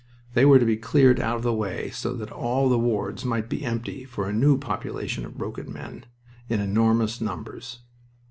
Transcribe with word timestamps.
They 0.33 0.45
were 0.45 0.57
to 0.57 0.65
be 0.65 0.77
cleared 0.77 1.19
out 1.19 1.35
of 1.35 1.43
the 1.43 1.53
way 1.53 1.91
so 1.91 2.15
that 2.15 2.31
all 2.31 2.67
the 2.69 2.79
wards 2.79 3.23
might 3.23 3.47
be 3.47 3.63
empty 3.63 4.03
for 4.03 4.27
a 4.27 4.33
new 4.33 4.57
population 4.57 5.23
of 5.27 5.37
broken 5.37 5.71
men, 5.71 6.07
in 6.49 6.59
enormous 6.59 7.21
numbers. 7.21 7.81